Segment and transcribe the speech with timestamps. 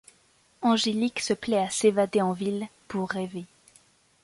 [0.63, 3.45] Angélique se plaît à s'évader en ville, pour rêver.